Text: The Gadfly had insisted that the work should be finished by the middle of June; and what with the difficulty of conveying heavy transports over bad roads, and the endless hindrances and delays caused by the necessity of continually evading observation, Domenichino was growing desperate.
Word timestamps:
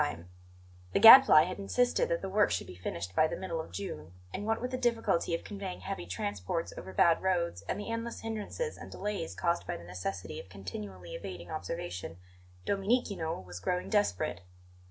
The 0.93 0.99
Gadfly 0.99 1.43
had 1.43 1.59
insisted 1.59 2.09
that 2.09 2.23
the 2.23 2.27
work 2.27 2.49
should 2.49 2.65
be 2.65 2.73
finished 2.73 3.15
by 3.15 3.27
the 3.27 3.35
middle 3.37 3.61
of 3.61 3.71
June; 3.71 4.13
and 4.33 4.47
what 4.47 4.59
with 4.59 4.71
the 4.71 4.77
difficulty 4.79 5.35
of 5.35 5.43
conveying 5.43 5.81
heavy 5.81 6.07
transports 6.07 6.73
over 6.75 6.91
bad 6.91 7.21
roads, 7.21 7.61
and 7.69 7.79
the 7.79 7.91
endless 7.91 8.21
hindrances 8.21 8.79
and 8.79 8.89
delays 8.91 9.35
caused 9.35 9.67
by 9.67 9.77
the 9.77 9.83
necessity 9.83 10.39
of 10.39 10.49
continually 10.49 11.13
evading 11.13 11.51
observation, 11.51 12.17
Domenichino 12.65 13.39
was 13.45 13.59
growing 13.59 13.91
desperate. 13.91 14.41